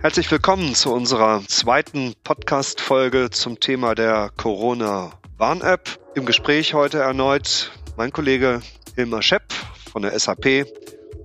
Herzlich 0.00 0.30
willkommen 0.30 0.76
zu 0.76 0.92
unserer 0.92 1.42
zweiten 1.48 2.14
Podcast-Folge 2.22 3.30
zum 3.30 3.58
Thema 3.58 3.96
der 3.96 4.30
Corona-Warn-App. 4.36 5.98
Im 6.14 6.24
Gespräch 6.24 6.72
heute 6.72 7.00
erneut 7.00 7.72
mein 7.96 8.12
Kollege 8.12 8.62
Hilmar 8.94 9.22
Schepp 9.22 9.52
von 9.90 10.02
der 10.02 10.16
SAP 10.16 10.66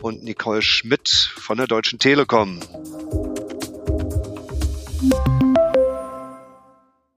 und 0.02 0.24
Nicole 0.24 0.64
Schmidt 0.64 1.08
von 1.08 1.58
der 1.58 1.68
Deutschen 1.68 2.00
Telekom. 2.00 2.62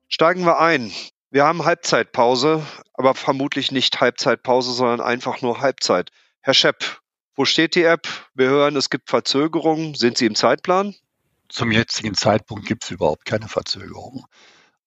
Steigen 0.08 0.44
wir 0.44 0.60
ein. 0.60 0.92
Wir 1.30 1.44
haben 1.44 1.64
Halbzeitpause, 1.64 2.66
aber 2.92 3.14
vermutlich 3.14 3.72
nicht 3.72 4.00
Halbzeitpause, 4.00 4.72
sondern 4.72 5.00
einfach 5.00 5.40
nur 5.40 5.60
Halbzeit. 5.60 6.10
Herr 6.42 6.54
Schepp, 6.54 7.00
wo 7.36 7.44
steht 7.44 7.74
die 7.74 7.84
App? 7.84 8.08
Wir 8.34 8.48
hören, 8.48 8.76
es 8.76 8.90
gibt 8.90 9.10
Verzögerungen. 9.10 9.94
Sind 9.94 10.18
Sie 10.18 10.26
im 10.26 10.34
Zeitplan? 10.34 10.94
Zum 11.48 11.70
jetzigen 11.70 12.14
Zeitpunkt 12.14 12.66
gibt 12.66 12.84
es 12.84 12.90
überhaupt 12.90 13.24
keine 13.24 13.48
Verzögerungen. 13.48 14.24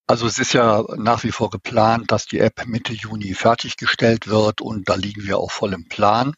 Also 0.08 0.26
es 0.26 0.40
ist 0.40 0.54
ja 0.54 0.84
nach 0.98 1.23
wie 1.23 1.32
vor 1.32 1.52
geplant, 1.52 2.12
dass 2.12 2.26
die 2.26 2.40
App 2.40 2.66
Mitte 2.66 2.94
Juni 2.94 3.36
fertiggestellt 3.36 4.28
wird 4.28 4.59
und 4.59 4.90
da 4.90 4.96
liegen 4.96 5.23
wir 5.23 5.38
auch 5.38 5.52
voll 5.52 5.73
im 5.73 5.88
Plan. 5.88 6.34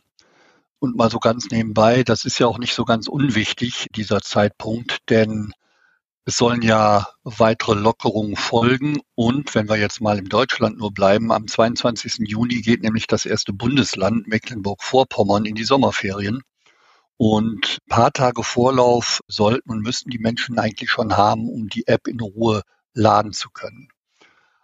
Und 0.80 0.98
mal 0.98 1.10
so 1.10 1.20
ganz 1.20 1.50
nebenbei, 1.52 2.04
das 2.04 2.26
ist 2.26 2.40
ja 2.40 2.48
auch 2.48 2.58
nicht 2.58 2.74
so 2.74 2.84
ganz 2.84 3.08
unwichtig, 3.08 3.88
dieser 3.96 4.20
Zeitpunkt, 4.20 5.10
denn 5.10 5.54
es 6.32 6.38
sollen 6.38 6.62
ja 6.62 7.10
weitere 7.24 7.76
Lockerungen 7.76 8.38
folgen. 8.38 9.02
Und 9.16 9.54
wenn 9.54 9.68
wir 9.68 9.76
jetzt 9.76 10.00
mal 10.00 10.18
in 10.18 10.30
Deutschland 10.30 10.78
nur 10.78 10.94
bleiben, 10.94 11.30
am 11.30 11.46
22. 11.46 12.20
Juni 12.20 12.62
geht 12.62 12.84
nämlich 12.84 13.06
das 13.06 13.26
erste 13.26 13.52
Bundesland 13.52 14.30
Mecklenburg-Vorpommern 14.30 15.44
in 15.44 15.56
die 15.56 15.66
Sommerferien. 15.66 16.42
Und 17.18 17.80
ein 17.82 17.90
paar 17.90 18.14
Tage 18.14 18.44
Vorlauf 18.44 19.20
sollten 19.28 19.72
und 19.72 19.82
müssten 19.82 20.10
die 20.10 20.20
Menschen 20.20 20.58
eigentlich 20.58 20.90
schon 20.90 21.18
haben, 21.18 21.50
um 21.50 21.68
die 21.68 21.86
App 21.88 22.08
in 22.08 22.22
Ruhe 22.22 22.62
laden 22.94 23.34
zu 23.34 23.50
können. 23.50 23.90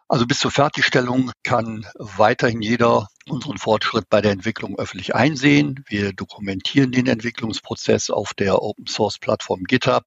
Also 0.08 0.26
bis 0.26 0.40
zur 0.40 0.52
Fertigstellung 0.52 1.34
kann 1.44 1.86
weiterhin 1.96 2.62
jeder 2.62 3.10
unseren 3.28 3.58
Fortschritt 3.58 4.06
bei 4.10 4.22
der 4.22 4.32
Entwicklung 4.32 4.80
öffentlich 4.80 5.16
einsehen. 5.16 5.84
Wir 5.90 6.14
dokumentieren 6.14 6.94
den 6.94 7.08
Entwicklungsprozess 7.08 8.10
auf 8.10 8.34
der 8.34 8.62
Open 8.62 8.88
Source 8.88 9.20
Plattform 9.20 9.66
GitHub 9.66 10.06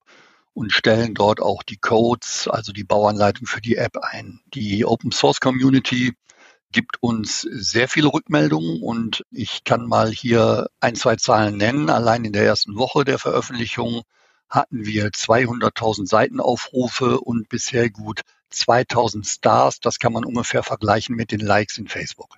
und 0.53 0.71
stellen 0.71 1.13
dort 1.13 1.41
auch 1.41 1.63
die 1.63 1.77
Codes, 1.77 2.47
also 2.47 2.71
die 2.71 2.83
Bauanleitung 2.83 3.47
für 3.47 3.61
die 3.61 3.75
App 3.75 3.97
ein. 3.97 4.41
Die 4.53 4.85
Open 4.85 5.11
Source 5.11 5.39
Community 5.39 6.13
gibt 6.71 7.01
uns 7.01 7.41
sehr 7.41 7.87
viele 7.87 8.07
Rückmeldungen 8.13 8.81
und 8.81 9.23
ich 9.31 9.63
kann 9.63 9.85
mal 9.85 10.09
hier 10.09 10.67
ein, 10.79 10.95
zwei 10.95 11.15
Zahlen 11.15 11.57
nennen. 11.57 11.89
Allein 11.89 12.25
in 12.25 12.33
der 12.33 12.45
ersten 12.45 12.77
Woche 12.77 13.03
der 13.03 13.19
Veröffentlichung 13.19 14.03
hatten 14.49 14.85
wir 14.85 15.09
200.000 15.09 16.07
Seitenaufrufe 16.07 17.19
und 17.19 17.49
bisher 17.49 17.89
gut 17.89 18.21
2000 18.49 19.25
Stars. 19.25 19.79
Das 19.79 19.99
kann 19.99 20.13
man 20.13 20.25
ungefähr 20.25 20.63
vergleichen 20.63 21.15
mit 21.15 21.31
den 21.31 21.39
Likes 21.39 21.77
in 21.77 21.87
Facebook. 21.87 22.37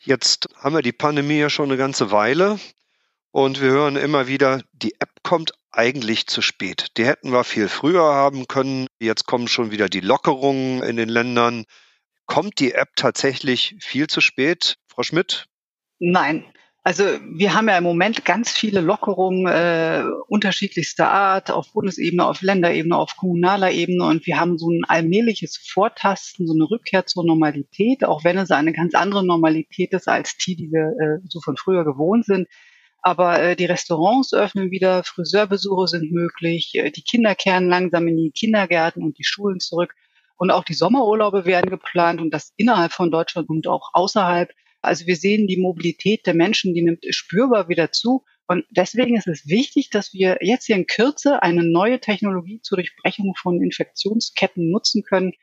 Jetzt 0.00 0.48
haben 0.56 0.74
wir 0.74 0.82
die 0.82 0.92
Pandemie 0.92 1.38
ja 1.38 1.50
schon 1.50 1.70
eine 1.70 1.76
ganze 1.76 2.10
Weile 2.10 2.58
und 3.34 3.60
wir 3.60 3.70
hören 3.70 3.96
immer 3.96 4.28
wieder, 4.28 4.62
die 4.72 4.94
App 5.00 5.10
kommt 5.24 5.54
eigentlich 5.72 6.28
zu 6.28 6.40
spät. 6.40 6.96
Die 6.96 7.04
hätten 7.04 7.32
wir 7.32 7.42
viel 7.42 7.68
früher 7.68 8.04
haben 8.04 8.46
können. 8.46 8.86
Jetzt 9.00 9.26
kommen 9.26 9.48
schon 9.48 9.72
wieder 9.72 9.88
die 9.88 9.98
Lockerungen 9.98 10.84
in 10.84 10.96
den 10.96 11.08
Ländern. 11.08 11.64
Kommt 12.26 12.60
die 12.60 12.74
App 12.74 12.90
tatsächlich 12.94 13.74
viel 13.80 14.06
zu 14.06 14.20
spät, 14.20 14.76
Frau 14.86 15.02
Schmidt? 15.02 15.46
Nein. 15.98 16.44
Also 16.84 17.02
wir 17.24 17.54
haben 17.54 17.68
ja 17.68 17.76
im 17.76 17.82
Moment 17.82 18.24
ganz 18.24 18.52
viele 18.52 18.80
Lockerungen 18.80 19.48
äh, 19.48 20.04
unterschiedlichster 20.28 21.10
Art 21.10 21.50
auf 21.50 21.72
Bundesebene, 21.72 22.24
auf 22.24 22.40
Länderebene, 22.40 22.96
auf 22.96 23.16
kommunaler 23.16 23.72
Ebene 23.72 24.04
und 24.04 24.26
wir 24.26 24.38
haben 24.38 24.58
so 24.58 24.70
ein 24.70 24.84
allmähliches 24.86 25.56
Vortasten, 25.56 26.46
so 26.46 26.54
eine 26.54 26.70
Rückkehr 26.70 27.04
zur 27.06 27.24
Normalität, 27.24 28.04
auch 28.04 28.22
wenn 28.22 28.38
es 28.38 28.52
eine 28.52 28.72
ganz 28.72 28.94
andere 28.94 29.26
Normalität 29.26 29.92
ist 29.92 30.06
als 30.06 30.36
die, 30.36 30.54
die 30.54 30.70
wir 30.70 30.92
äh, 31.00 31.26
so 31.28 31.40
von 31.40 31.56
früher 31.56 31.84
gewohnt 31.84 32.26
sind. 32.26 32.46
Aber 33.06 33.38
äh, 33.38 33.54
die 33.54 33.66
Restaurants 33.66 34.32
öffnen 34.32 34.70
wieder, 34.70 35.04
Friseurbesuche 35.04 35.88
sind 35.88 36.10
möglich, 36.10 36.74
äh, 36.74 36.90
die 36.90 37.02
Kinder 37.02 37.34
kehren 37.34 37.68
langsam 37.68 38.08
in 38.08 38.16
die 38.16 38.30
Kindergärten 38.30 39.02
und 39.02 39.18
die 39.18 39.24
Schulen 39.24 39.60
zurück. 39.60 39.94
Und 40.36 40.50
auch 40.50 40.64
die 40.64 40.72
Sommerurlaube 40.72 41.44
werden 41.44 41.68
geplant 41.68 42.22
und 42.22 42.32
das 42.32 42.54
innerhalb 42.56 42.92
von 42.92 43.10
Deutschland 43.10 43.50
und 43.50 43.66
auch 43.66 43.90
außerhalb. 43.92 44.50
Also 44.80 45.06
wir 45.06 45.16
sehen 45.16 45.46
die 45.46 45.58
Mobilität 45.58 46.26
der 46.26 46.32
Menschen, 46.32 46.72
die 46.72 46.80
nimmt 46.80 47.04
spürbar 47.10 47.68
wieder 47.68 47.92
zu. 47.92 48.24
Und 48.46 48.64
deswegen 48.70 49.18
ist 49.18 49.28
es 49.28 49.46
wichtig, 49.46 49.90
dass 49.90 50.14
wir 50.14 50.38
jetzt 50.40 50.64
hier 50.64 50.76
in 50.76 50.86
Kürze 50.86 51.42
eine 51.42 51.62
neue 51.62 52.00
Technologie 52.00 52.62
zur 52.62 52.78
Durchbrechung 52.78 53.34
von 53.36 53.62
Infektionsketten 53.62 54.70
nutzen 54.70 55.02
können. 55.02 55.34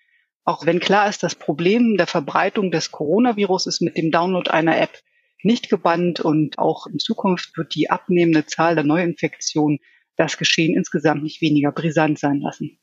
Auch 0.46 0.66
wenn 0.66 0.80
klar 0.80 1.08
ist, 1.08 1.22
das 1.22 1.36
Problem 1.36 1.96
der 1.96 2.08
Verbreitung 2.08 2.72
des 2.72 2.90
Coronavirus 2.90 3.68
ist 3.68 3.82
mit 3.82 3.98
dem 3.98 4.10
Download 4.10 4.50
einer 4.50 4.82
App 4.82 4.98
nicht 5.44 5.70
gebannt 5.70 6.20
und 6.20 6.58
auch 6.58 6.88
in 6.88 7.00
Zukunft 7.00 7.58
wird 7.58 7.76
die 7.76 7.90
abnehmende 7.90 8.46
Zahl 8.46 8.76
der 8.76 8.84
Neuinfektionen 8.84 9.80
das 10.16 10.38
Geschehen 10.38 10.76
insgesamt 10.76 11.24
nicht 11.24 11.42
weniger 11.42 11.72
brisant 11.72 12.20
sein 12.20 12.40
lassen. 12.40 12.80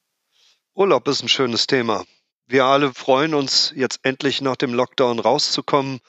Urlaub 0.75 1.07
ist 1.09 1.23
ein 1.23 1.29
schönes 1.29 1.67
Thema. 1.67 2.05
Wir 2.47 2.65
alle 2.65 2.95
freuen 2.95 3.35
uns, 3.35 3.73
jetzt 3.77 4.01
endlich 4.03 4.41
nach 4.41 4.57
dem 4.57 4.73
Lockdown 4.73 5.19
rauszukommen. 5.19 6.01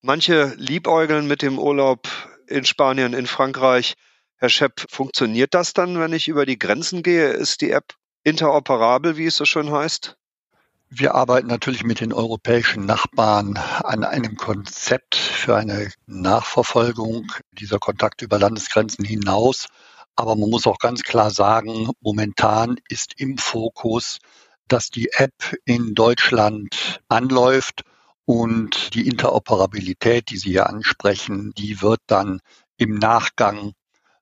Manche 0.00 0.54
liebäugeln 0.56 1.26
mit 1.26 1.42
dem 1.42 1.58
Urlaub 1.58 2.08
in 2.46 2.64
Spanien, 2.64 3.12
in 3.12 3.26
Frankreich. 3.26 3.94
Herr 4.36 4.48
Schepp, 4.48 4.84
funktioniert 4.88 5.54
das 5.54 5.72
dann, 5.72 5.98
wenn 5.98 6.12
ich 6.12 6.28
über 6.28 6.46
die 6.46 6.58
Grenzen 6.58 7.02
gehe? 7.02 7.28
Ist 7.30 7.60
die 7.60 7.70
App 7.70 7.94
interoperabel, 8.22 9.16
wie 9.16 9.26
es 9.26 9.36
so 9.36 9.44
schön 9.44 9.70
heißt? 9.70 10.16
Wir 10.96 11.16
arbeiten 11.16 11.48
natürlich 11.48 11.82
mit 11.82 11.98
den 11.98 12.12
europäischen 12.12 12.86
Nachbarn 12.86 13.56
an 13.56 14.04
einem 14.04 14.36
Konzept 14.36 15.16
für 15.16 15.56
eine 15.56 15.90
Nachverfolgung 16.06 17.32
dieser 17.50 17.80
Kontakte 17.80 18.26
über 18.26 18.38
Landesgrenzen 18.38 19.04
hinaus. 19.04 19.66
Aber 20.14 20.36
man 20.36 20.50
muss 20.50 20.68
auch 20.68 20.78
ganz 20.78 21.02
klar 21.02 21.32
sagen, 21.32 21.90
momentan 22.00 22.76
ist 22.88 23.14
im 23.18 23.38
Fokus, 23.38 24.18
dass 24.68 24.90
die 24.90 25.10
App 25.14 25.56
in 25.64 25.96
Deutschland 25.96 27.00
anläuft 27.08 27.82
und 28.24 28.94
die 28.94 29.08
Interoperabilität, 29.08 30.30
die 30.30 30.36
Sie 30.36 30.50
hier 30.50 30.68
ansprechen, 30.68 31.52
die 31.58 31.82
wird 31.82 32.02
dann 32.06 32.40
im 32.76 32.94
Nachgang 32.94 33.72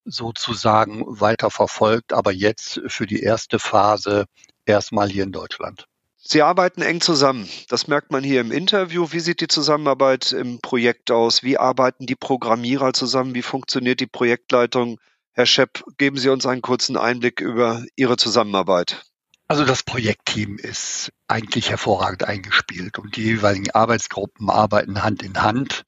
sozusagen 0.06 1.04
weiter 1.06 1.50
verfolgt, 1.50 2.14
aber 2.14 2.32
jetzt 2.32 2.80
für 2.86 3.04
die 3.04 3.20
erste 3.20 3.58
Phase 3.58 4.24
erstmal 4.64 5.10
hier 5.10 5.24
in 5.24 5.32
Deutschland. 5.32 5.86
Sie 6.24 6.40
arbeiten 6.40 6.82
eng 6.82 7.00
zusammen. 7.00 7.48
Das 7.68 7.88
merkt 7.88 8.12
man 8.12 8.22
hier 8.22 8.40
im 8.40 8.52
Interview. 8.52 9.08
Wie 9.10 9.18
sieht 9.18 9.40
die 9.40 9.48
Zusammenarbeit 9.48 10.30
im 10.32 10.60
Projekt 10.60 11.10
aus? 11.10 11.42
Wie 11.42 11.58
arbeiten 11.58 12.06
die 12.06 12.14
Programmierer 12.14 12.92
zusammen? 12.92 13.34
Wie 13.34 13.42
funktioniert 13.42 13.98
die 13.98 14.06
Projektleitung? 14.06 15.00
Herr 15.32 15.46
Schepp, 15.46 15.82
geben 15.98 16.18
Sie 16.18 16.28
uns 16.28 16.46
einen 16.46 16.62
kurzen 16.62 16.96
Einblick 16.96 17.40
über 17.40 17.84
Ihre 17.96 18.16
Zusammenarbeit. 18.16 19.02
Also 19.48 19.64
das 19.64 19.82
Projektteam 19.82 20.58
ist 20.58 21.10
eigentlich 21.26 21.70
hervorragend 21.70 22.24
eingespielt 22.24 22.98
und 23.00 23.16
die 23.16 23.24
jeweiligen 23.24 23.72
Arbeitsgruppen 23.72 24.48
arbeiten 24.48 25.02
Hand 25.02 25.24
in 25.24 25.42
Hand. 25.42 25.82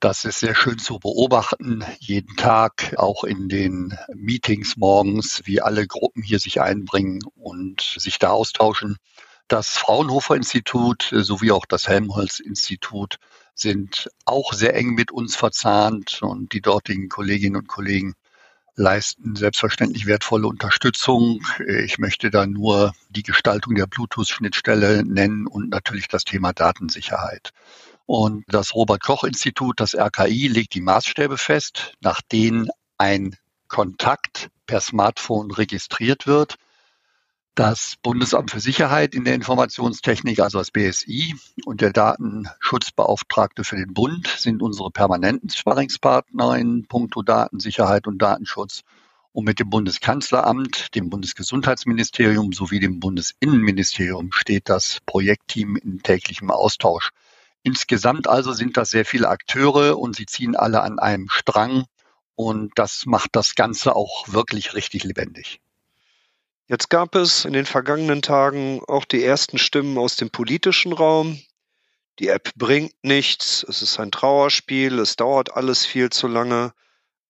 Das 0.00 0.24
ist 0.24 0.40
sehr 0.40 0.54
schön 0.54 0.78
zu 0.78 0.98
beobachten, 0.98 1.84
jeden 1.98 2.34
Tag, 2.36 2.94
auch 2.96 3.24
in 3.24 3.50
den 3.50 3.98
Meetings 4.14 4.78
morgens, 4.78 5.42
wie 5.44 5.60
alle 5.60 5.86
Gruppen 5.86 6.22
hier 6.22 6.38
sich 6.38 6.62
einbringen 6.62 7.20
und 7.34 7.82
sich 7.98 8.18
da 8.18 8.30
austauschen. 8.30 8.96
Das 9.50 9.70
Fraunhofer 9.70 10.36
Institut 10.36 11.10
sowie 11.10 11.50
auch 11.50 11.66
das 11.66 11.88
Helmholtz 11.88 12.38
Institut 12.38 13.16
sind 13.52 14.08
auch 14.24 14.52
sehr 14.52 14.76
eng 14.76 14.90
mit 14.90 15.10
uns 15.10 15.34
verzahnt 15.34 16.22
und 16.22 16.52
die 16.52 16.60
dortigen 16.60 17.08
Kolleginnen 17.08 17.56
und 17.56 17.66
Kollegen 17.66 18.14
leisten 18.76 19.34
selbstverständlich 19.34 20.06
wertvolle 20.06 20.46
Unterstützung. 20.46 21.44
Ich 21.66 21.98
möchte 21.98 22.30
da 22.30 22.46
nur 22.46 22.94
die 23.08 23.24
Gestaltung 23.24 23.74
der 23.74 23.88
Bluetooth-Schnittstelle 23.88 25.02
nennen 25.04 25.48
und 25.48 25.68
natürlich 25.68 26.06
das 26.06 26.22
Thema 26.22 26.52
Datensicherheit. 26.52 27.50
Und 28.06 28.44
das 28.46 28.76
Robert 28.76 29.02
Koch 29.02 29.24
Institut, 29.24 29.80
das 29.80 29.96
RKI, 29.96 30.46
legt 30.46 30.74
die 30.74 30.80
Maßstäbe 30.80 31.36
fest, 31.36 31.94
nach 32.00 32.20
denen 32.22 32.68
ein 32.98 33.34
Kontakt 33.66 34.50
per 34.66 34.80
Smartphone 34.80 35.50
registriert 35.50 36.28
wird. 36.28 36.54
Das 37.56 37.96
Bundesamt 38.02 38.50
für 38.52 38.60
Sicherheit 38.60 39.14
in 39.14 39.24
der 39.24 39.34
Informationstechnik, 39.34 40.40
also 40.40 40.58
das 40.58 40.70
BSI 40.70 41.34
und 41.64 41.80
der 41.80 41.92
Datenschutzbeauftragte 41.92 43.64
für 43.64 43.76
den 43.76 43.92
Bund 43.92 44.28
sind 44.28 44.62
unsere 44.62 44.90
permanenten 44.90 45.50
Sparringspartner 45.50 46.56
in 46.56 46.86
puncto 46.86 47.22
Datensicherheit 47.22 48.06
und 48.06 48.18
Datenschutz. 48.18 48.82
Und 49.32 49.44
mit 49.44 49.58
dem 49.60 49.68
Bundeskanzleramt, 49.70 50.94
dem 50.94 51.10
Bundesgesundheitsministerium 51.10 52.52
sowie 52.52 52.80
dem 52.80 53.00
Bundesinnenministerium 53.00 54.32
steht 54.32 54.68
das 54.68 54.98
Projektteam 55.04 55.76
in 55.76 56.02
täglichem 56.02 56.50
Austausch. 56.50 57.10
Insgesamt 57.62 58.28
also 58.28 58.52
sind 58.52 58.76
das 58.76 58.90
sehr 58.90 59.04
viele 59.04 59.28
Akteure 59.28 59.98
und 59.98 60.16
sie 60.16 60.26
ziehen 60.26 60.56
alle 60.56 60.82
an 60.82 60.98
einem 60.98 61.28
Strang, 61.28 61.84
Und 62.34 62.72
das 62.76 63.04
macht 63.06 63.30
das 63.36 63.54
Ganze 63.54 63.94
auch 63.94 64.28
wirklich 64.28 64.74
richtig 64.74 65.04
lebendig. 65.04 65.60
Jetzt 66.70 66.88
gab 66.88 67.16
es 67.16 67.44
in 67.44 67.52
den 67.52 67.66
vergangenen 67.66 68.22
Tagen 68.22 68.80
auch 68.86 69.04
die 69.04 69.24
ersten 69.24 69.58
Stimmen 69.58 69.98
aus 69.98 70.14
dem 70.14 70.30
politischen 70.30 70.92
Raum. 70.92 71.40
Die 72.20 72.28
App 72.28 72.54
bringt 72.54 72.92
nichts, 73.02 73.66
es 73.68 73.82
ist 73.82 73.98
ein 73.98 74.12
Trauerspiel, 74.12 75.00
es 75.00 75.16
dauert 75.16 75.56
alles 75.56 75.84
viel 75.84 76.10
zu 76.10 76.28
lange. 76.28 76.72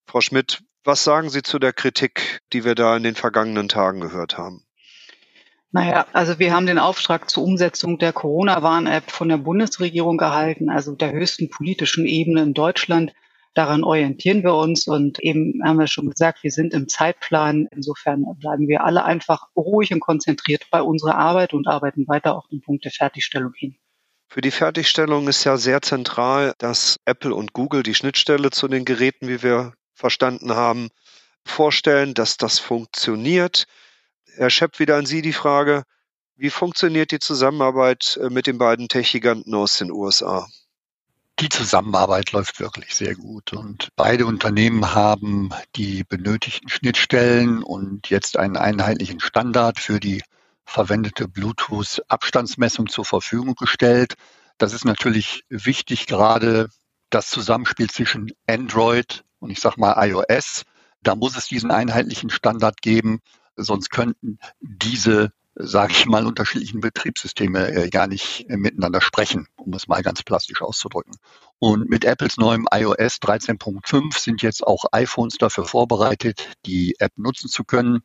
Frau 0.04 0.20
Schmidt, 0.20 0.62
was 0.84 1.04
sagen 1.04 1.31
Sie 1.31 1.42
zu 1.42 1.58
der 1.58 1.72
Kritik, 1.72 2.42
die 2.52 2.66
wir 2.66 2.75
da 2.75 2.94
in 2.98 3.02
den 3.02 3.14
vergangenen 3.14 3.70
Tagen 3.70 4.00
gehört 4.00 4.37
haben? 4.37 4.66
Naja, 5.72 6.04
also 6.12 6.38
wir 6.38 6.52
haben 6.52 6.66
den 6.66 6.78
Auftrag 6.78 7.31
zur 7.31 7.42
Umsetzung 7.44 7.96
der 7.96 8.12
Corona-Warn-App 8.12 9.10
von 9.10 9.31
der 9.31 9.38
Bundesregierung 9.38 10.20
erhalten, 10.20 10.69
also 10.69 10.94
der 10.94 11.12
höchsten 11.12 11.48
politischen 11.48 12.04
Ebene 12.04 12.42
in 12.42 12.52
Deutschland. 12.52 13.14
Daran 13.55 13.82
orientieren 13.82 14.44
wir 14.44 14.55
uns 14.55 14.87
und 14.87 15.19
eben 15.19 15.61
haben 15.64 15.79
wir 15.79 15.88
schon 15.88 16.08
gesagt, 16.08 16.44
wir 16.44 16.52
sind 16.52 16.73
im 16.73 16.88
Zeitplan. 16.88 17.67
Insofern 17.73 18.25
bleiben 18.38 18.69
wir 18.69 18.85
alle 18.85 19.05
einfach 19.05 19.49
ruhig 19.56 19.93
und 19.93 20.00
konzentriert 20.00 20.67
bei 20.70 20.82
unserer 20.82 21.17
Arbeit 21.17 21.52
und 21.52 21.67
arbeiten 21.67 22.06
weiter 22.06 22.37
auf 22.37 22.47
den 22.49 22.61
Punkt 22.61 22.85
der 22.85 22.93
Fertigstellung 22.93 23.52
hin. 23.55 23.76
Für 24.29 24.41
die 24.41 24.52
Fertigstellung 24.52 25.26
ist 25.26 25.43
ja 25.43 25.56
sehr 25.56 25.82
zentral, 25.82 26.55
dass 26.58 27.00
Apple 27.05 27.35
und 27.35 27.52
Google 27.52 27.82
die 27.82 27.97
Schnittstelle 27.97 28.50
zu 28.50 28.69
den 28.69 28.85
Geräten, 28.85 29.26
wie 29.26 29.43
wir 29.43 29.75
verstanden 29.94 30.55
haben, 30.55 30.91
vorstellen, 31.44 32.14
dass 32.14 32.37
das 32.37 32.61
funktioniert. 32.61 33.64
Herr 34.37 34.50
Schepp, 34.50 34.79
wieder 34.79 34.97
an 34.97 35.06
Sie 35.06 35.23
die 35.23 35.32
Frage, 35.32 35.82
wie 36.37 36.50
funktioniert 36.50 37.11
die 37.11 37.19
Zusammenarbeit 37.19 38.19
äh, 38.23 38.31
mit 38.31 38.47
den 38.47 38.58
beiden 38.58 38.88
Tech-Giganten 38.88 39.55
aus 39.55 39.79
den 39.79 39.91
USA? 39.91 40.47
Die 41.40 41.48
Zusammenarbeit 41.48 42.32
läuft 42.32 42.60
wirklich 42.60 42.94
sehr 42.94 43.14
gut 43.14 43.54
und 43.54 43.88
beide 43.96 44.26
Unternehmen 44.26 44.94
haben 44.94 45.48
die 45.75 46.04
benötigten 46.04 46.69
Schnittstellen 46.69 47.62
und 47.62 48.10
jetzt 48.10 48.38
einen 48.38 48.58
einheitlichen 48.58 49.20
Standard 49.20 49.81
für 49.81 50.00
die 50.00 50.22
verwendete 50.66 51.28
Bluetooth-Abstandsmessung 51.28 52.88
zur 52.88 53.06
Verfügung 53.06 53.54
gestellt. 53.54 54.16
Das 54.58 54.75
ist 54.75 54.84
natürlich 54.84 55.44
wichtig, 55.48 56.06
gerade 56.06 56.69
das 57.08 57.28
Zusammenspiel 57.28 57.88
zwischen 57.88 58.32
Android 58.46 59.25
und 59.38 59.48
ich 59.48 59.60
sage 59.60 59.81
mal 59.81 59.96
iOS. 60.06 60.64
Da 61.02 61.14
muss 61.14 61.38
es 61.38 61.46
diesen 61.46 61.70
einheitlichen 61.70 62.28
Standard 62.28 62.82
geben, 62.82 63.20
sonst 63.56 63.88
könnten 63.88 64.38
diese 64.60 65.32
sage 65.62 65.92
ich 65.92 66.06
mal, 66.06 66.26
unterschiedlichen 66.26 66.80
Betriebssysteme 66.80 67.72
äh, 67.72 67.90
gar 67.90 68.06
nicht 68.06 68.48
äh, 68.48 68.56
miteinander 68.56 69.00
sprechen, 69.00 69.48
um 69.56 69.72
es 69.74 69.88
mal 69.88 70.02
ganz 70.02 70.22
plastisch 70.22 70.62
auszudrücken. 70.62 71.16
Und 71.58 71.88
mit 71.88 72.04
Apples 72.04 72.36
neuem 72.36 72.66
iOS 72.72 73.18
13.5 73.20 74.18
sind 74.18 74.42
jetzt 74.42 74.66
auch 74.66 74.84
iPhones 74.92 75.38
dafür 75.38 75.64
vorbereitet, 75.64 76.48
die 76.66 76.96
App 76.98 77.12
nutzen 77.16 77.48
zu 77.48 77.64
können. 77.64 78.02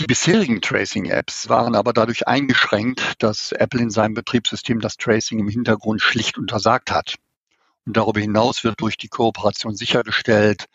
Die 0.00 0.06
bisherigen 0.06 0.62
Tracing-Apps 0.62 1.48
waren 1.50 1.74
aber 1.74 1.92
dadurch 1.92 2.26
eingeschränkt, 2.26 3.14
dass 3.18 3.52
Apple 3.52 3.82
in 3.82 3.90
seinem 3.90 4.14
Betriebssystem 4.14 4.80
das 4.80 4.96
Tracing 4.96 5.40
im 5.40 5.48
Hintergrund 5.48 6.00
schlicht 6.00 6.38
untersagt 6.38 6.90
hat. 6.90 7.16
Und 7.84 7.96
darüber 7.96 8.20
hinaus 8.20 8.64
wird 8.64 8.80
durch 8.80 8.96
die 8.96 9.08
Kooperation 9.08 9.74
sichergestellt, 9.74 10.66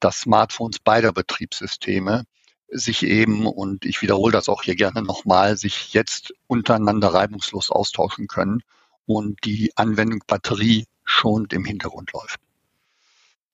dass 0.00 0.20
Smartphones 0.20 0.80
beider 0.80 1.12
Betriebssysteme 1.12 2.24
sich 2.68 3.02
eben, 3.02 3.46
und 3.46 3.84
ich 3.84 4.02
wiederhole 4.02 4.32
das 4.32 4.48
auch 4.48 4.62
hier 4.62 4.76
gerne 4.76 5.02
nochmal, 5.02 5.56
sich 5.56 5.92
jetzt 5.92 6.34
untereinander 6.46 7.08
reibungslos 7.08 7.70
austauschen 7.70 8.26
können 8.26 8.62
und 9.06 9.38
die 9.44 9.72
Anwendung 9.76 10.20
Batterie 10.26 10.86
schonend 11.04 11.52
im 11.52 11.64
Hintergrund 11.64 12.12
läuft. 12.12 12.40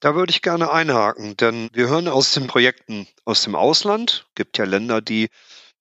Da 0.01 0.15
würde 0.15 0.31
ich 0.31 0.41
gerne 0.41 0.71
einhaken, 0.71 1.37
denn 1.37 1.69
wir 1.75 1.89
hören 1.89 2.09
aus 2.09 2.33
den 2.33 2.47
Projekten 2.47 3.07
aus 3.27 3.43
dem 3.43 3.55
Ausland. 3.55 4.27
Gibt 4.35 4.57
ja 4.57 4.65
Länder, 4.65 5.03
die 5.03 5.29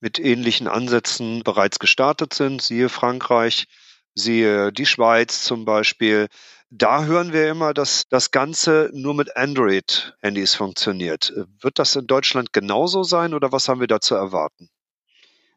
mit 0.02 0.20
ähnlichen 0.20 0.68
Ansätzen 0.68 1.44
bereits 1.44 1.80
gestartet 1.80 2.34
sind, 2.34 2.62
siehe 2.62 2.90
Frankreich, 2.90 3.68
siehe 4.16 4.74
die 4.74 4.86
Schweiz 4.86 5.44
zum 5.44 5.64
Beispiel. 5.64 6.28
Da 6.72 7.06
hören 7.06 7.34
wir 7.34 7.50
immer, 7.50 7.74
dass 7.74 8.08
das 8.10 8.30
Ganze 8.30 8.92
nur 8.94 9.16
mit 9.16 9.36
Android-Handys 9.36 10.54
funktioniert. 10.54 11.34
Wird 11.62 11.80
das 11.80 11.96
in 11.96 12.06
Deutschland 12.06 12.54
genauso 12.54 13.02
sein 13.02 13.34
oder 13.34 13.52
was 13.52 13.68
haben 13.68 13.80
wir 13.80 13.88
da 13.88 14.00
zu 14.00 14.14
erwarten? 14.14 14.70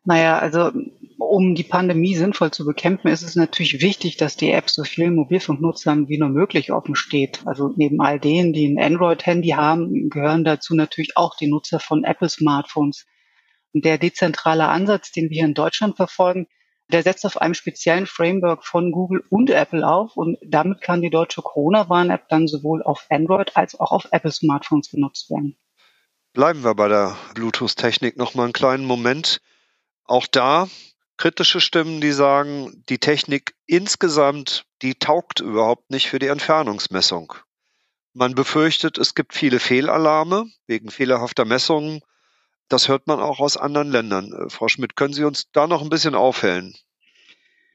Naja, 0.05 0.39
also 0.39 0.73
um 1.19 1.55
die 1.55 1.63
Pandemie 1.63 2.17
sinnvoll 2.17 2.51
zu 2.51 2.65
bekämpfen, 2.65 3.09
ist 3.09 3.23
es 3.23 3.37
natürlich 3.37 3.81
wichtig, 3.83 4.17
dass 4.17 4.37
die 4.37 4.51
App 4.51 4.71
so 4.71 4.85
vielen 4.85 5.15
Mobilfunknutzern 5.15 6.09
wie 6.09 6.19
nur 6.19 6.31
möglich 6.31 6.73
offen 6.73 6.97
steht. 6.97 7.43
Also 7.47 7.73
neben 7.77 8.01
all 8.01 8.19
denen, 8.19 8.53
die 8.53 8.67
ein 8.67 8.83
Android-Handy 8.83 9.51
haben, 9.51 10.09
gehören 10.09 10.45
dazu 10.45 10.75
natürlich 10.75 11.17
auch 11.17 11.37
die 11.37 11.47
Nutzer 11.47 11.79
von 11.79 12.05
Apple-Smartphones. 12.05 13.07
Und 13.75 13.85
der 13.85 13.99
dezentrale 13.99 14.69
Ansatz, 14.69 15.13
den 15.13 15.31
wir 15.31 15.45
in 15.45 15.55
Deutschland 15.55 15.97
verfolgen, 15.97 16.49
der 16.93 17.03
setzt 17.03 17.25
auf 17.25 17.41
einem 17.41 17.55
speziellen 17.55 18.07
Framework 18.07 18.65
von 18.65 18.93
Google 18.93 19.25
und 19.31 19.51
Apple 19.51 19.87
auf 19.87 20.17
und 20.17 20.39
damit 20.45 20.83
kann 20.83 21.01
die 21.01 21.11
deutsche 21.11 21.43
Corona-Warn-App 21.43 22.29
dann 22.29 22.47
sowohl 22.47 22.83
auf 22.83 23.07
Android 23.09 23.57
als 23.57 23.79
auch 23.81 23.93
auf 23.93 24.09
Apple-Smartphones 24.11 24.91
genutzt 24.91 25.31
werden. 25.31 25.57
Bleiben 26.35 26.63
wir 26.65 26.75
bei 26.75 26.89
der 26.89 27.17
Bluetooth-Technik 27.35 28.17
noch 28.17 28.35
mal 28.35 28.45
einen 28.45 28.53
kleinen 28.53 28.85
Moment. 28.85 29.41
Auch 30.05 30.27
da 30.27 30.69
kritische 31.17 31.61
Stimmen, 31.61 32.01
die 32.01 32.13
sagen, 32.13 32.85
die 32.89 32.99
Technik 32.99 33.55
insgesamt, 33.67 34.65
die 34.83 34.95
taugt 34.95 35.41
überhaupt 35.41 35.91
nicht 35.91 36.09
für 36.09 36.19
die 36.19 36.27
Entfernungsmessung. 36.27 37.35
Man 38.13 38.35
befürchtet, 38.35 38.99
es 38.99 39.15
gibt 39.15 39.35
viele 39.35 39.61
Fehlalarme 39.61 40.47
wegen 40.67 40.91
fehlerhafter 40.91 41.45
Messungen 41.45 42.03
das 42.73 42.89
hört 42.89 43.07
man 43.07 43.21
auch 43.21 43.41
aus 43.41 43.57
anderen 43.57 43.91
Ländern. 43.91 44.33
Äh, 44.33 44.51
Frau 44.51 44.69
Schmidt, 44.69 44.97
können 44.97 45.15
Sie 45.15 45.25
uns 45.25 45.51
da 45.53 45.67
noch 45.67 45.83
ein 45.83 45.91
bisschen 45.91 46.15
aufhellen? 46.15 46.75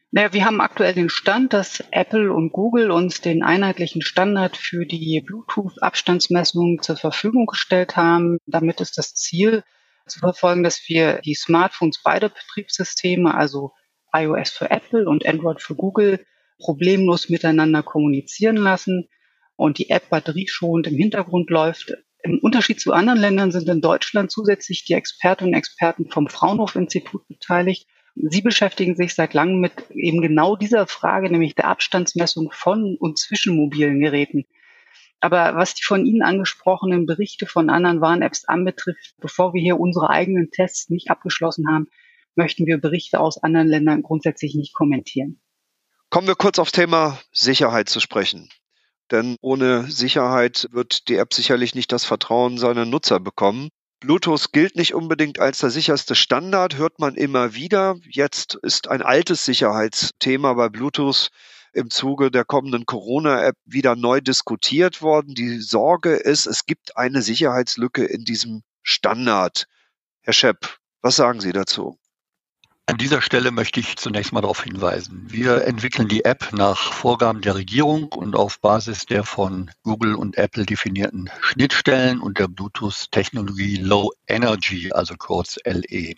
Naja, 0.09 0.31
wir 0.31 0.45
haben 0.45 0.61
aktuell 0.61 0.93
den 0.93 1.09
Stand, 1.09 1.53
dass 1.53 1.83
Apple 1.91 2.31
und 2.31 2.53
Google 2.53 2.91
uns 2.91 3.19
den 3.19 3.43
einheitlichen 3.43 4.01
Standard 4.01 4.55
für 4.55 4.85
die 4.85 5.21
Bluetooth-Abstandsmessung 5.25 6.81
zur 6.81 6.95
Verfügung 6.95 7.45
gestellt 7.45 7.97
haben. 7.97 8.37
Damit 8.45 8.79
ist 8.79 8.97
das 8.97 9.13
Ziel 9.13 9.63
zu 10.07 10.19
verfolgen, 10.19 10.63
dass 10.63 10.81
wir 10.87 11.19
die 11.25 11.35
Smartphones 11.35 12.01
beider 12.01 12.29
Betriebssysteme, 12.29 13.35
also 13.35 13.73
iOS 14.13 14.51
für 14.51 14.71
Apple 14.71 15.07
und 15.07 15.27
Android 15.27 15.61
für 15.61 15.75
Google, 15.75 16.25
problemlos 16.57 17.27
miteinander 17.27 17.83
kommunizieren 17.83 18.55
lassen 18.55 19.09
und 19.57 19.77
die 19.77 19.89
App 19.89 20.09
batterieschonend 20.09 20.87
im 20.87 20.95
Hintergrund 20.95 21.49
läuft. 21.49 21.93
Im 22.27 22.39
Unterschied 22.39 22.81
zu 22.81 22.91
anderen 22.91 23.21
Ländern 23.21 23.53
sind 23.53 23.69
in 23.69 23.79
Deutschland 23.79 24.29
zusätzlich 24.29 24.83
die 24.83 24.95
Expertinnen 24.95 25.53
und 25.53 25.57
Experten 25.57 26.11
vom 26.11 26.27
Fraunhofer-Institut 26.27 27.25
beteiligt. 27.29 27.87
Sie 28.15 28.41
beschäftigen 28.41 28.97
sich 28.97 29.15
seit 29.15 29.33
langem 29.33 29.61
mit 29.61 29.71
eben 29.91 30.21
genau 30.21 30.57
dieser 30.57 30.87
Frage, 30.87 31.31
nämlich 31.31 31.55
der 31.55 31.69
Abstandsmessung 31.69 32.49
von 32.51 32.97
und 32.99 33.17
zwischen 33.17 33.55
mobilen 33.55 34.01
Geräten. 34.01 34.43
Aber 35.21 35.55
was 35.55 35.73
die 35.75 35.85
von 35.85 36.05
Ihnen 36.05 36.21
angesprochenen 36.21 37.05
Berichte 37.05 37.45
von 37.45 37.69
anderen 37.69 38.01
Warn-Apps 38.01 38.43
anbetrifft, 38.43 39.15
bevor 39.21 39.53
wir 39.53 39.61
hier 39.61 39.79
unsere 39.79 40.09
eigenen 40.09 40.51
Tests 40.51 40.89
nicht 40.89 41.09
abgeschlossen 41.09 41.69
haben, 41.71 41.87
möchten 42.35 42.65
wir 42.65 42.77
Berichte 42.77 43.21
aus 43.21 43.41
anderen 43.41 43.69
Ländern 43.69 44.01
grundsätzlich 44.01 44.53
nicht 44.53 44.73
kommentieren. 44.73 45.39
Kommen 46.09 46.27
wir 46.27 46.35
kurz 46.35 46.59
aufs 46.59 46.73
Thema 46.73 47.21
Sicherheit 47.31 47.87
zu 47.87 48.01
sprechen. 48.01 48.49
Denn 49.11 49.37
ohne 49.41 49.89
Sicherheit 49.89 50.67
wird 50.71 51.07
die 51.07 51.15
App 51.15 51.33
sicherlich 51.33 51.75
nicht 51.75 51.91
das 51.91 52.05
Vertrauen 52.05 52.57
seiner 52.57 52.85
Nutzer 52.85 53.19
bekommen. 53.19 53.69
Bluetooth 53.99 54.51
gilt 54.51 54.75
nicht 54.75 54.93
unbedingt 54.93 55.39
als 55.39 55.59
der 55.59 55.71
sicherste 55.71 56.13
Standard, 56.13 56.77
hört 56.77 56.99
man 56.99 57.15
immer 57.15 57.55
wieder. 57.55 57.95
Jetzt 58.03 58.55
ist 58.61 58.89
ein 58.89 59.01
altes 59.01 59.43
Sicherheitsthema 59.43 60.53
bei 60.53 60.69
Bluetooth 60.69 61.29
im 61.73 61.89
Zuge 61.89 62.29
der 62.29 62.45
kommenden 62.45 62.85
Corona-App 62.85 63.55
wieder 63.65 63.95
neu 63.95 64.21
diskutiert 64.21 65.01
worden. 65.01 65.33
Die 65.33 65.59
Sorge 65.59 66.15
ist, 66.15 66.45
es 66.45 66.65
gibt 66.65 66.97
eine 66.97 67.21
Sicherheitslücke 67.21 68.05
in 68.05 68.23
diesem 68.23 68.63
Standard. 68.83 69.65
Herr 70.21 70.33
Schepp, 70.33 70.77
was 71.01 71.15
sagen 71.15 71.39
Sie 71.39 71.51
dazu? 71.51 71.97
An 72.89 72.97
dieser 72.97 73.21
Stelle 73.21 73.51
möchte 73.51 73.81
ich 73.81 73.97
zunächst 73.97 74.31
mal 74.31 74.39
darauf 74.39 74.63
hinweisen. 74.63 75.25
Wir 75.27 75.65
entwickeln 75.65 76.07
die 76.07 76.23
App 76.23 76.53
nach 76.53 76.93
Vorgaben 76.93 77.41
der 77.41 77.55
Regierung 77.55 78.05
und 78.05 78.33
auf 78.33 78.61
Basis 78.61 79.05
der 79.05 79.25
von 79.25 79.69
Google 79.83 80.15
und 80.15 80.37
Apple 80.37 80.65
definierten 80.65 81.29
Schnittstellen 81.41 82.21
und 82.21 82.39
der 82.39 82.47
Bluetooth-Technologie 82.47 83.75
Low 83.75 84.13
Energy, 84.25 84.93
also 84.93 85.15
kurz 85.17 85.57
LE. 85.65 86.13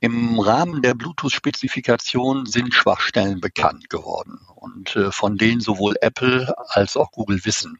Im 0.00 0.40
Rahmen 0.40 0.80
der 0.80 0.94
Bluetooth-Spezifikation 0.94 2.46
sind 2.46 2.72
Schwachstellen 2.72 3.42
bekannt 3.42 3.90
geworden 3.90 4.40
und 4.56 4.96
äh, 4.96 5.12
von 5.12 5.36
denen 5.36 5.60
sowohl 5.60 5.96
Apple 6.00 6.54
als 6.68 6.96
auch 6.96 7.10
Google 7.10 7.44
wissen. 7.44 7.78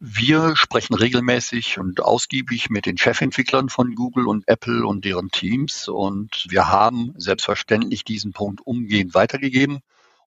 Wir 0.00 0.54
sprechen 0.54 0.94
regelmäßig 0.94 1.80
und 1.80 2.00
ausgiebig 2.00 2.70
mit 2.70 2.86
den 2.86 2.96
Chefentwicklern 2.96 3.68
von 3.68 3.96
Google 3.96 4.28
und 4.28 4.46
Apple 4.46 4.86
und 4.86 5.04
deren 5.04 5.32
Teams 5.32 5.88
und 5.88 6.46
wir 6.48 6.68
haben 6.68 7.14
selbstverständlich 7.16 8.04
diesen 8.04 8.32
Punkt 8.32 8.64
umgehend 8.64 9.14
weitergegeben 9.14 9.80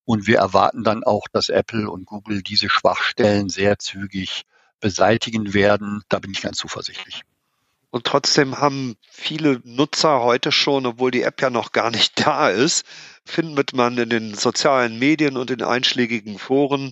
und 0.03 0.27
wir 0.27 0.39
erwarten 0.39 0.83
dann 0.83 1.05
auch, 1.05 1.29
dass 1.31 1.47
Apple 1.47 1.89
und 1.89 2.05
Google 2.05 2.41
diese 2.41 2.69
Schwachstellen 2.69 3.47
sehr 3.47 3.79
zügig 3.79 4.43
beseitigen 4.81 5.53
werden. 5.53 6.03
Da 6.09 6.19
bin 6.19 6.31
ich 6.31 6.41
ganz 6.41 6.57
zuversichtlich. 6.57 7.21
Und 7.91 8.05
trotzdem 8.05 8.57
haben 8.57 8.97
viele 9.09 9.61
Nutzer 9.63 10.19
heute 10.19 10.51
schon, 10.51 10.85
obwohl 10.85 11.11
die 11.11 11.23
App 11.23 11.41
ja 11.41 11.49
noch 11.49 11.71
gar 11.71 11.91
nicht 11.91 12.25
da 12.25 12.49
ist, 12.49 12.85
findet 13.23 13.71
man 13.71 13.97
in 13.97 14.09
den 14.09 14.33
sozialen 14.33 14.99
Medien 14.99 15.37
und 15.37 15.49
in 15.49 15.63
einschlägigen 15.63 16.39
Foren 16.39 16.91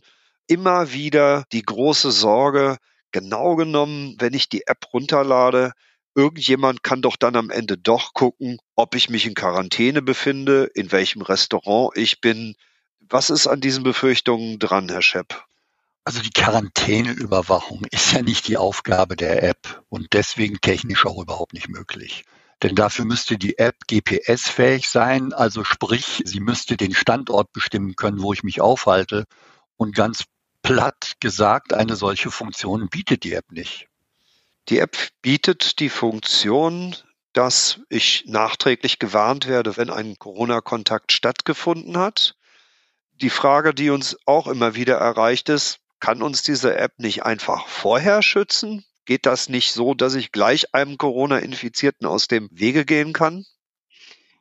immer 0.50 0.92
wieder 0.92 1.46
die 1.54 1.62
große 1.62 2.12
Sorge, 2.12 2.78
genau 3.12 3.56
genommen, 3.56 4.16
wenn 4.20 4.34
ich 4.34 4.50
die 4.50 4.68
App 4.68 4.94
runterlade, 4.94 5.72
irgendjemand 6.16 6.84
kann 6.84 7.02
doch 7.02 7.16
dann 7.16 7.36
am 7.36 7.50
Ende 7.50 7.78
doch 7.78 8.14
gucken, 8.14 8.58
ob 8.76 8.96
ich 8.96 9.10
mich 9.10 9.26
in 9.26 9.36
Quarantäne 9.36 10.02
befinde, 10.02 10.70
in 10.74 10.92
welchem 10.92 11.22
Restaurant 11.22 11.96
ich 11.96 12.20
bin. 12.20 12.56
Was 13.00 13.30
ist 13.30 13.48
an 13.48 13.62
diesen 13.62 13.84
Befürchtungen 13.84 14.60
dran, 14.60 14.90
Herr 14.90 15.02
Schepp? 15.02 15.46
Also 16.04 16.22
die 16.22 16.32
Quarantäneüberwachung 16.32 17.86
ist 17.92 18.14
ja 18.14 18.24
nicht 18.24 18.48
die 18.48 18.58
Aufgabe 18.58 19.16
der 19.16 19.44
App 19.44 19.84
und 19.90 20.08
deswegen 20.14 20.60
technisch 20.60 21.06
auch 21.06 21.22
überhaupt 21.22 21.54
nicht 21.54 21.70
möglich. 21.70 22.24
Denn 22.64 22.76
dafür 22.76 23.06
müsste 23.06 23.38
die 23.38 23.58
App 23.58 23.76
GPS-fähig 23.88 24.90
sein, 24.90 25.32
also 25.32 25.64
sprich, 25.64 26.24
sie 26.26 26.40
müsste 26.40 26.76
den 26.76 26.94
Standort 26.94 27.54
bestimmen 27.54 27.96
können, 27.96 28.22
wo 28.22 28.34
ich 28.34 28.44
mich 28.44 28.60
aufhalte. 28.60 29.26
Und 29.78 29.96
ganz 29.96 30.26
platt 30.62 31.16
gesagt, 31.20 31.74
eine 31.74 31.96
solche 31.96 32.32
Funktion 32.32 32.90
bietet 32.90 33.24
die 33.24 33.34
App 33.34 33.52
nicht. 33.52 33.88
Die 34.70 34.80
App 34.80 34.98
bietet 35.22 35.80
die 35.80 35.90
Funktion, 35.90 36.96
dass 37.34 37.80
ich 37.90 38.26
nachträglich 38.28 39.00
gewarnt 39.00 39.48
werde, 39.48 39.78
wenn 39.78 39.90
ein 39.90 40.18
Corona-Kontakt 40.20 41.12
stattgefunden 41.12 41.98
hat. 41.98 42.36
Die 43.22 43.30
Frage, 43.30 43.74
die 43.74 43.90
uns 43.90 44.18
auch 44.26 44.48
immer 44.48 44.76
wieder 44.76 44.98
erreicht 44.98 45.50
ist, 45.50 45.80
kann 46.00 46.22
uns 46.22 46.44
diese 46.44 46.78
App 46.78 47.00
nicht 47.00 47.24
einfach 47.24 47.68
vorher 47.68 48.22
schützen? 48.22 48.86
Geht 49.06 49.26
das 49.26 49.50
nicht 49.50 49.72
so, 49.72 49.94
dass 49.94 50.16
ich 50.16 50.32
gleich 50.32 50.74
einem 50.74 50.98
Corona-Infizierten 50.98 52.06
aus 52.06 52.28
dem 52.28 52.48
Wege 52.52 52.86
gehen 52.86 53.12
kann? 53.12 53.46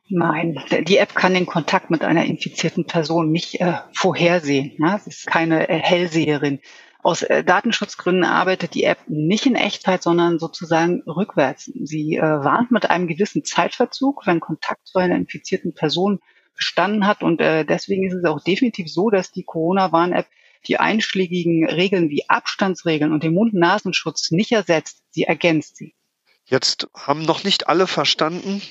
Nein, 0.09 0.59
die 0.87 0.97
App 0.97 1.13
kann 1.13 1.35
den 1.35 1.45
Kontakt 1.45 1.91
mit 1.91 2.03
einer 2.03 2.25
infizierten 2.25 2.85
Person 2.85 3.31
nicht 3.31 3.61
äh, 3.61 3.75
vorhersehen. 3.93 4.73
Ja? 4.79 4.95
Es 4.95 5.05
ist 5.05 5.27
keine 5.27 5.69
äh, 5.69 5.77
Hellseherin. 5.79 6.59
Aus 7.01 7.21
äh, 7.21 7.43
Datenschutzgründen 7.43 8.23
arbeitet 8.23 8.73
die 8.73 8.83
App 8.83 8.97
nicht 9.07 9.45
in 9.45 9.55
Echtzeit, 9.55 10.01
sondern 10.01 10.39
sozusagen 10.39 11.03
rückwärts. 11.03 11.65
Sie 11.65 12.15
äh, 12.15 12.21
warnt 12.21 12.71
mit 12.71 12.89
einem 12.89 13.07
gewissen 13.07 13.45
Zeitverzug, 13.45 14.25
wenn 14.25 14.39
Kontakt 14.39 14.87
zu 14.87 14.97
einer 14.97 15.15
infizierten 15.15 15.75
Person 15.75 16.19
bestanden 16.55 17.05
hat. 17.05 17.21
Und 17.21 17.39
äh, 17.39 17.63
deswegen 17.63 18.05
ist 18.05 18.15
es 18.15 18.25
auch 18.25 18.43
definitiv 18.43 18.91
so, 18.91 19.11
dass 19.11 19.31
die 19.31 19.43
Corona-Warn-App 19.43 20.27
die 20.67 20.77
einschlägigen 20.77 21.69
Regeln 21.69 22.09
wie 22.09 22.27
Abstandsregeln 22.27 23.13
und 23.13 23.23
den 23.23 23.33
Mund-Nasenschutz 23.33 24.31
nicht 24.31 24.51
ersetzt. 24.51 25.03
Sie 25.11 25.23
ergänzt 25.23 25.77
sie. 25.77 25.93
Jetzt 26.45 26.89
haben 26.95 27.21
noch 27.21 27.43
nicht 27.43 27.69
alle 27.69 27.87
verstanden, 27.87 28.61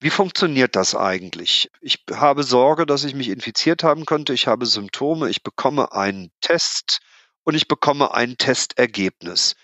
wie 0.00 0.10
funktioniert 0.10 0.76
das 0.76 0.94
eigentlich? 0.94 1.70
Ich 1.80 2.04
habe 2.12 2.42
Sorge, 2.42 2.84
dass 2.84 3.04
ich 3.04 3.14
mich 3.14 3.28
infiziert 3.28 3.82
haben 3.82 4.04
könnte. 4.04 4.34
Ich 4.34 4.46
habe 4.46 4.66
Symptome. 4.66 5.30
Ich 5.30 5.42
bekomme 5.42 5.92
einen 5.92 6.30
Test 6.40 7.00
und 7.44 7.54
ich 7.54 7.66
bekomme 7.66 8.12
ein 8.12 8.36
Testergebnis. 8.36 9.54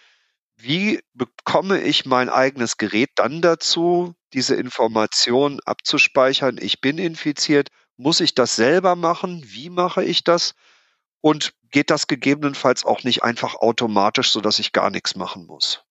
Wie 0.56 1.00
bekomme 1.12 1.80
ich 1.82 2.06
mein 2.06 2.30
eigenes 2.30 2.78
Gerät 2.78 3.10
dann 3.16 3.42
dazu, 3.42 4.14
diese 4.32 4.54
Information 4.54 5.60
abzuspeichern? 5.66 6.58
Ich 6.60 6.80
bin 6.80 6.98
infiziert. 6.98 7.68
Muss 7.96 8.20
ich 8.20 8.34
das 8.34 8.56
selber 8.56 8.96
machen? 8.96 9.42
Wie 9.44 9.68
mache 9.68 10.02
ich 10.02 10.24
das? 10.24 10.54
Und 11.20 11.52
geht 11.70 11.90
das 11.90 12.06
gegebenenfalls 12.06 12.84
auch 12.84 13.02
nicht 13.02 13.22
einfach 13.22 13.56
automatisch, 13.56 14.30
sodass 14.30 14.58
ich 14.58 14.72
gar 14.72 14.90
nichts 14.90 15.14
machen 15.14 15.46
muss? 15.46 15.84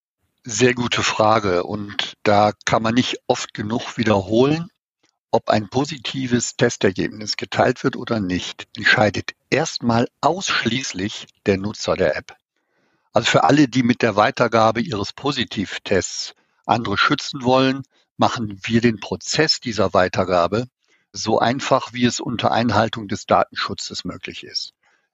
Sehr 0.44 0.74
gute 0.74 1.04
Frage. 1.04 1.62
Und 1.62 2.14
da 2.24 2.52
kann 2.64 2.82
man 2.82 2.94
nicht 2.94 3.18
oft 3.28 3.54
genug 3.54 3.96
wiederholen, 3.96 4.68
ob 5.30 5.48
ein 5.48 5.68
positives 5.68 6.56
Testergebnis 6.56 7.36
geteilt 7.36 7.84
wird 7.84 7.96
oder 7.96 8.18
nicht, 8.18 8.66
entscheidet 8.76 9.32
erstmal 9.50 10.08
ausschließlich 10.20 11.28
der 11.46 11.58
Nutzer 11.58 11.94
der 11.96 12.16
App. 12.16 12.36
Also 13.12 13.30
für 13.30 13.44
alle, 13.44 13.68
die 13.68 13.84
mit 13.84 14.02
der 14.02 14.16
Weitergabe 14.16 14.80
ihres 14.80 15.12
Positivtests 15.12 16.34
andere 16.66 16.98
schützen 16.98 17.44
wollen, 17.44 17.82
machen 18.16 18.58
wir 18.62 18.80
den 18.80 18.98
Prozess 18.98 19.60
dieser 19.60 19.94
Weitergabe 19.94 20.66
so 21.12 21.38
einfach, 21.38 21.92
wie 21.92 22.04
es 22.04 22.20
unter 22.20 22.50
Einhaltung 22.50 23.06
des 23.06 23.26
Datenschutzes 23.26 24.04
möglich 24.04 24.44
ist. 24.44 24.72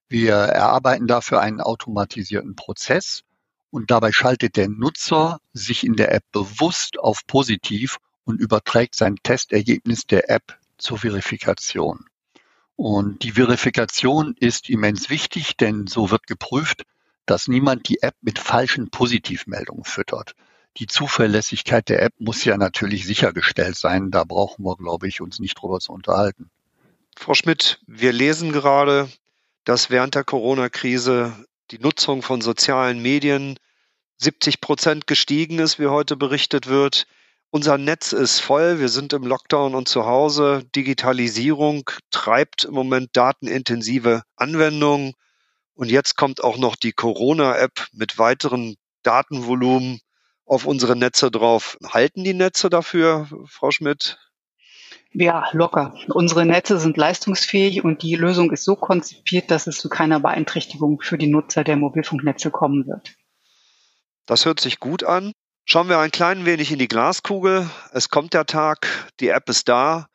Wir 0.08 0.34
erarbeiten 0.34 1.06
dafür 1.06 1.40
einen 1.40 1.60
automatisierten 1.60 2.56
Prozess 2.56 3.24
und 3.70 3.90
dabei 3.90 4.12
schaltet 4.12 4.56
der 4.56 4.68
Nutzer 4.68 5.40
sich 5.52 5.84
in 5.84 5.94
der 5.94 6.12
App 6.12 6.24
bewusst 6.32 6.98
auf 6.98 7.26
positiv 7.26 7.98
und 8.24 8.40
überträgt 8.40 8.94
sein 8.94 9.16
Testergebnis 9.22 10.06
der 10.06 10.30
App 10.30 10.58
zur 10.78 10.98
Verifikation. 10.98 12.06
Und 12.76 13.24
die 13.24 13.32
Verifikation 13.32 14.34
ist 14.38 14.70
immens 14.70 15.10
wichtig, 15.10 15.56
denn 15.56 15.86
so 15.86 16.10
wird 16.10 16.26
geprüft, 16.26 16.84
dass 17.26 17.48
niemand 17.48 17.88
die 17.88 18.02
App 18.02 18.14
mit 18.20 18.38
falschen 18.38 18.90
Positivmeldungen 18.90 19.84
füttert. 19.84 20.34
Die 20.76 20.86
Zuverlässigkeit 20.86 21.88
der 21.88 22.02
App 22.02 22.14
muss 22.18 22.44
ja 22.44 22.56
natürlich 22.56 23.04
sichergestellt 23.04 23.76
sein. 23.76 24.10
Da 24.10 24.24
brauchen 24.24 24.64
wir, 24.64 24.76
glaube 24.76 25.08
ich, 25.08 25.20
uns 25.20 25.40
nicht 25.40 25.54
drüber 25.54 25.80
zu 25.80 25.92
unterhalten. 25.92 26.50
Frau 27.16 27.34
Schmidt, 27.34 27.80
wir 27.86 28.12
lesen 28.12 28.52
gerade, 28.52 29.10
dass 29.64 29.90
während 29.90 30.14
der 30.14 30.22
Corona-Krise 30.22 31.32
die 31.70 31.78
Nutzung 31.78 32.22
von 32.22 32.40
sozialen 32.40 33.00
Medien 33.00 33.58
70 34.18 34.60
Prozent 34.60 35.06
gestiegen 35.06 35.58
ist, 35.58 35.78
wie 35.78 35.86
heute 35.86 36.16
berichtet 36.16 36.66
wird. 36.66 37.06
Unser 37.50 37.78
Netz 37.78 38.12
ist 38.12 38.40
voll, 38.40 38.78
wir 38.78 38.88
sind 38.88 39.12
im 39.12 39.24
Lockdown 39.24 39.74
und 39.74 39.88
zu 39.88 40.06
Hause. 40.06 40.64
Digitalisierung 40.74 41.88
treibt 42.10 42.64
im 42.64 42.74
Moment 42.74 43.10
datenintensive 43.14 44.22
Anwendungen. 44.36 45.14
Und 45.74 45.90
jetzt 45.90 46.16
kommt 46.16 46.42
auch 46.42 46.58
noch 46.58 46.76
die 46.76 46.92
Corona-App 46.92 47.86
mit 47.92 48.18
weiteren 48.18 48.76
Datenvolumen 49.02 50.00
auf 50.44 50.66
unsere 50.66 50.96
Netze 50.96 51.30
drauf. 51.30 51.78
Halten 51.86 52.24
die 52.24 52.34
Netze 52.34 52.68
dafür, 52.68 53.28
Frau 53.46 53.70
Schmidt? 53.70 54.18
Ja, 55.12 55.48
locker. 55.52 55.94
Unsere 56.08 56.44
Netze 56.44 56.78
sind 56.78 56.96
leistungsfähig 56.96 57.82
und 57.82 58.02
die 58.02 58.14
Lösung 58.14 58.52
ist 58.52 58.64
so 58.64 58.76
konzipiert, 58.76 59.50
dass 59.50 59.66
es 59.66 59.78
zu 59.78 59.88
keiner 59.88 60.20
Beeinträchtigung 60.20 61.00
für 61.00 61.16
die 61.16 61.28
Nutzer 61.28 61.64
der 61.64 61.76
Mobilfunknetze 61.76 62.50
kommen 62.50 62.86
wird. 62.86 63.16
Das 64.26 64.44
hört 64.44 64.60
sich 64.60 64.78
gut 64.78 65.04
an. 65.04 65.32
Schauen 65.64 65.88
wir 65.88 65.98
ein 65.98 66.10
klein 66.10 66.44
wenig 66.44 66.72
in 66.72 66.78
die 66.78 66.88
Glaskugel. 66.88 67.68
Es 67.92 68.10
kommt 68.10 68.34
der 68.34 68.46
Tag, 68.46 69.10
die 69.20 69.28
App 69.28 69.48
ist 69.48 69.68
da. 69.68 70.06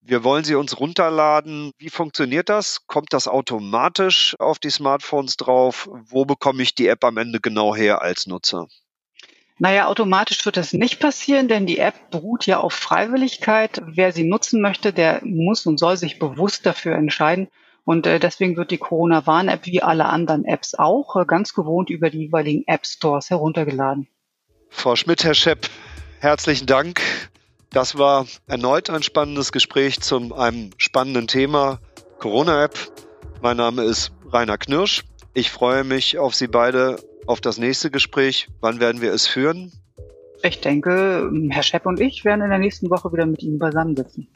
Wir 0.00 0.24
wollen 0.24 0.42
sie 0.42 0.56
uns 0.56 0.80
runterladen. 0.80 1.70
Wie 1.78 1.90
funktioniert 1.90 2.48
das? 2.48 2.86
Kommt 2.88 3.12
das 3.12 3.28
automatisch 3.28 4.34
auf 4.40 4.58
die 4.58 4.70
Smartphones 4.70 5.36
drauf? 5.36 5.88
Wo 5.92 6.24
bekomme 6.24 6.64
ich 6.64 6.74
die 6.74 6.88
App 6.88 7.04
am 7.04 7.18
Ende 7.18 7.40
genau 7.40 7.76
her 7.76 8.02
als 8.02 8.26
Nutzer? 8.26 8.66
Naja, 9.58 9.86
automatisch 9.86 10.44
wird 10.44 10.56
das 10.56 10.72
nicht 10.72 10.98
passieren, 10.98 11.48
denn 11.48 11.66
die 11.66 11.78
App 11.78 12.10
beruht 12.10 12.46
ja 12.46 12.60
auf 12.60 12.72
Freiwilligkeit. 12.72 13.82
Wer 13.86 14.12
sie 14.12 14.24
nutzen 14.24 14.60
möchte, 14.60 14.92
der 14.92 15.20
muss 15.24 15.66
und 15.66 15.78
soll 15.78 15.96
sich 15.96 16.18
bewusst 16.18 16.66
dafür 16.66 16.96
entscheiden. 16.96 17.48
Und 17.84 18.06
äh, 18.06 18.20
deswegen 18.20 18.56
wird 18.56 18.70
die 18.70 18.78
Corona-Warn-App 18.78 19.66
wie 19.66 19.82
alle 19.82 20.06
anderen 20.06 20.44
Apps 20.44 20.74
auch 20.74 21.16
äh, 21.16 21.24
ganz 21.26 21.52
gewohnt 21.52 21.90
über 21.90 22.10
die 22.10 22.26
jeweiligen 22.26 22.64
App-Stores 22.66 23.30
heruntergeladen. 23.30 24.06
Frau 24.68 24.96
Schmidt, 24.96 25.24
Herr 25.24 25.34
Schepp, 25.34 25.68
herzlichen 26.20 26.66
Dank. 26.66 27.02
Das 27.70 27.98
war 27.98 28.26
erneut 28.46 28.90
ein 28.90 29.02
spannendes 29.02 29.50
Gespräch 29.50 30.00
zu 30.00 30.34
einem 30.34 30.70
spannenden 30.76 31.26
Thema 31.26 31.80
Corona-App. 32.18 32.78
Mein 33.40 33.56
Name 33.56 33.82
ist 33.82 34.12
Rainer 34.32 34.58
Knirsch. 34.58 35.02
Ich 35.34 35.50
freue 35.50 35.84
mich 35.84 36.18
auf 36.18 36.34
Sie 36.34 36.46
beide 36.46 36.96
auf 37.26 37.40
das 37.40 37.58
nächste 37.58 37.90
Gespräch. 37.90 38.48
Wann 38.60 38.80
werden 38.80 39.00
wir 39.00 39.12
es 39.12 39.26
führen? 39.26 39.72
Ich 40.42 40.60
denke, 40.60 41.30
Herr 41.50 41.62
Schepp 41.62 41.86
und 41.86 42.00
ich 42.00 42.24
werden 42.24 42.42
in 42.42 42.50
der 42.50 42.58
nächsten 42.58 42.90
Woche 42.90 43.12
wieder 43.12 43.24
mit 43.26 43.42
Ihnen 43.42 43.58
beisammensitzen. 43.58 44.28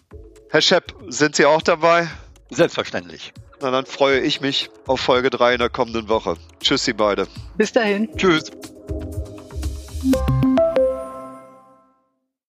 Herr 0.51 0.61
Schepp, 0.61 0.95
sind 1.09 1.37
Sie 1.37 1.45
auch 1.45 1.63
dabei? 1.63 2.09
Selbstverständlich. 2.51 3.33
Na, 3.61 3.71
dann 3.71 3.87
freue 3.87 4.21
ich 4.21 4.41
mich 4.41 4.71
auf 4.87 5.01
Folge 5.01 5.31
3 5.31 5.55
in 5.55 5.59
der 5.59 5.71
kommenden 5.71 6.09
Woche. 6.09 6.37
Tschüss, 6.61 6.85
Sie 6.85 6.93
beide. 6.93 7.27
Bis 7.57 7.73
dahin. 7.73 8.09
Tschüss. 8.17 8.51